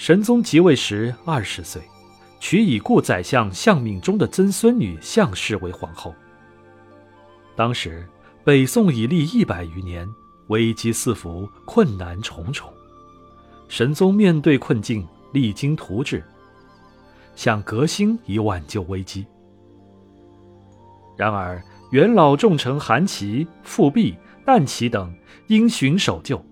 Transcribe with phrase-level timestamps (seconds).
[0.00, 1.82] 神宗即位时二十岁，
[2.38, 6.14] 娶已故宰相相敏中的曾孙女向氏为皇后。
[7.54, 8.08] 当时
[8.42, 10.08] 北宋已历一百余年，
[10.46, 12.66] 危机四伏，困难重重。
[13.68, 16.24] 神宗面对困境，励精图治，
[17.36, 19.26] 想革新以挽救危机。
[21.14, 25.14] 然而元老重臣韩琦、富弼、旦齐等
[25.48, 26.42] 因循守旧，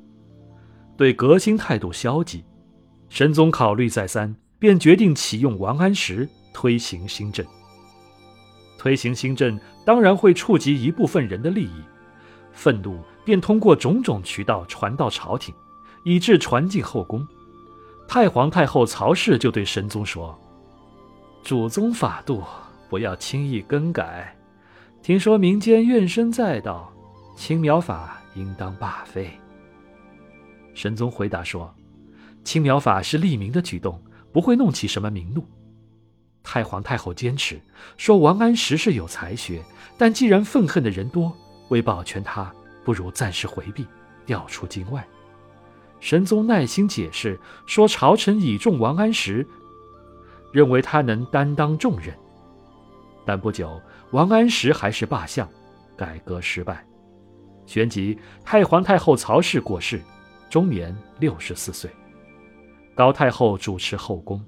[0.98, 2.44] 对革新态度消极。
[3.08, 7.44] 神宗考虑再三，便决定启用王安石推行新政。
[8.76, 11.82] 推行新政当然会触及一部分人的利益，
[12.52, 15.54] 愤怒便通过种种渠道传到朝廷，
[16.04, 17.26] 以致传进后宫。
[18.06, 20.38] 太皇太后曹氏就对神宗说
[21.42, 22.44] ：“祖宗法度
[22.88, 24.36] 不要轻易更改。
[25.02, 26.92] 听说民间怨声载道，
[27.36, 29.30] 青苗法应当罢废。”
[30.74, 31.74] 神宗回答说。
[32.44, 34.02] 青苗法是利民的举动，
[34.32, 35.44] 不会弄起什么民怒。
[36.42, 37.60] 太皇太后坚持
[37.98, 39.62] 说王安石是有才学，
[39.98, 41.36] 但既然愤恨的人多，
[41.68, 42.50] 为保全他，
[42.84, 43.86] 不如暂时回避，
[44.24, 45.06] 调出京外。
[46.00, 49.46] 神宗耐心解释说，朝臣倚重王安石，
[50.52, 52.16] 认为他能担当重任。
[53.26, 53.78] 但不久，
[54.12, 55.46] 王安石还是罢相，
[55.96, 56.86] 改革失败。
[57.66, 60.00] 旋即，太皇太后曹氏过世，
[60.48, 61.90] 终年六十四岁。
[62.98, 64.44] 高太后主持后宫。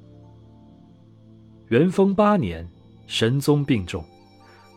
[1.68, 2.68] 元丰八年，
[3.06, 4.04] 神宗病重，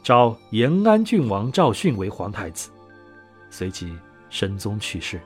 [0.03, 2.69] 召延安郡王赵训为皇太子。
[3.49, 3.91] 随即，
[4.29, 5.19] 神宗去世。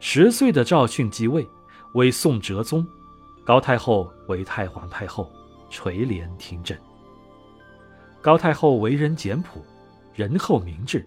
[0.00, 1.46] 十岁的赵训继位，
[1.94, 2.84] 为宋哲宗。
[3.44, 5.30] 高太后为太皇太后，
[5.70, 6.76] 垂帘听政。
[8.20, 9.64] 高太后为人简朴，
[10.14, 11.06] 仁厚明智。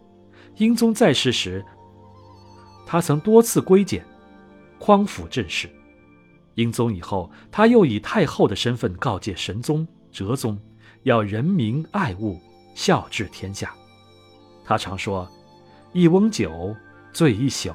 [0.55, 1.61] 英宗在世时，
[2.85, 4.05] 他曾多次规简，
[4.79, 5.69] 匡扶政事。
[6.55, 10.57] 英宗以后，他又以太后的身份告诫神宗、哲宗，
[11.03, 12.39] 要人民爱物，
[12.73, 13.73] 孝治天下。
[14.63, 15.29] 他常说
[15.93, 16.75] ：“一瓮酒
[17.13, 17.71] 醉一宿，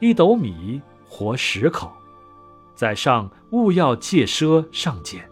[0.00, 1.92] 一斗米活十口。
[2.74, 5.28] 在上勿要戒奢尚俭，